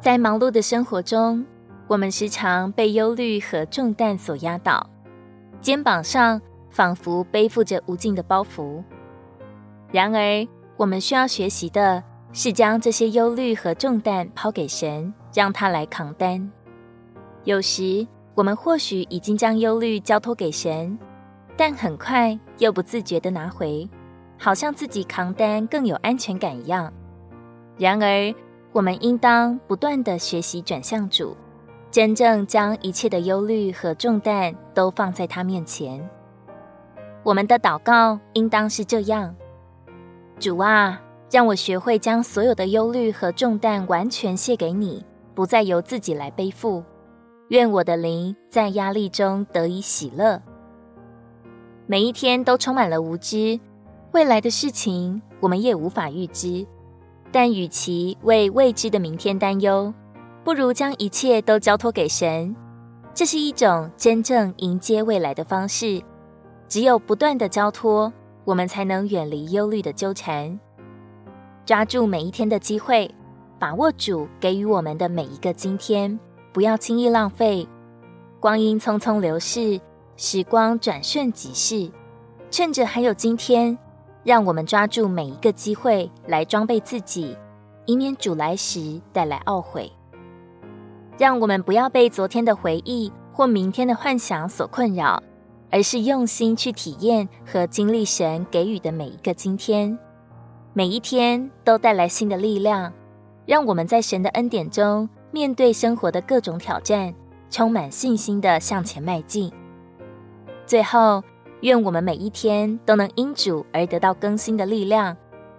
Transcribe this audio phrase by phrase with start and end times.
[0.00, 1.44] 在忙碌的生活中，
[1.86, 4.88] 我们时常被忧虑和重担所压倒，
[5.60, 8.82] 肩膀上仿佛背负着无尽的包袱。
[9.92, 12.02] 然而，我们需要学习的
[12.32, 16.50] 是将这些忧虑和重担抛给神，让他来扛担。
[17.44, 20.98] 有时，我们或许已经将忧虑交托给神，
[21.58, 23.86] 但很快又不自觉地拿回，
[24.38, 26.90] 好像自己扛担更有安全感一样。
[27.76, 28.34] 然而，
[28.72, 31.36] 我们应当不断地学习转向主。
[31.90, 36.08] 真正将一切的忧虑和重担都放在他面前，
[37.24, 39.34] 我们的祷告应当是这样：
[40.38, 41.02] 主啊，
[41.32, 46.84] 让我学会将所有的忧虑和重担完全卸给你，不再由自己来背负。
[47.48, 50.40] 愿我的灵在压力中得以喜乐。
[51.88, 53.58] 每一天都充满了无知，
[54.12, 56.64] 未来的事情我们也无法预知，
[57.32, 59.92] 但与其为未知的明天担忧，
[60.42, 62.54] 不如将一切都交托给神，
[63.14, 66.02] 这是一种真正迎接未来的方式。
[66.68, 68.12] 只有不断的交托，
[68.44, 70.58] 我们才能远离忧虑的纠缠，
[71.64, 73.12] 抓住每一天的机会，
[73.58, 76.18] 把握主给予我们的每一个今天，
[76.52, 77.66] 不要轻易浪费。
[78.38, 79.80] 光阴匆匆流逝，
[80.16, 81.90] 时光转瞬即逝，
[82.50, 83.76] 趁着还有今天，
[84.22, 87.36] 让我们抓住每一个机会来装备自己，
[87.86, 89.90] 以免主来时带来懊悔。
[91.18, 95.22] 让我们不要被昨天的回忆或明天的幻想所困扰，
[95.70, 99.98] 而是用心去体验和经历神给予的每一个今天。
[100.72, 102.92] 每一天都带来新的力量，
[103.44, 107.14] 让我们在神的恩典中面对生活的各种挑战，
[107.50, 109.52] 充满信心的向前迈进。
[110.64, 111.22] 最后，
[111.62, 115.16] 愿我们每一天都能因主而得到更新的力量，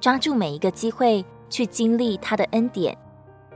[0.00, 2.96] 抓住每一个机会去经历他的恩典。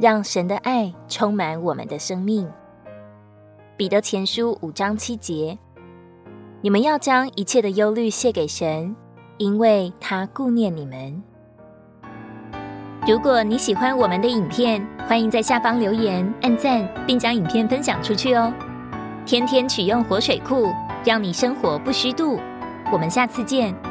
[0.00, 2.48] 让神的爱充满我们的生命。
[3.76, 5.58] 彼得前书五章七节，
[6.60, 8.94] 你们要将一切的忧虑卸给神，
[9.38, 11.20] 因为他顾念你们。
[13.08, 18.52] 如果你喜欢我们的影片，欢迎在下方留言、按赞，并将影片分享出去哦。
[19.26, 20.68] 天天取用活水库，
[21.04, 22.38] 让你生活不虚度。
[22.92, 23.87] 我们下次见。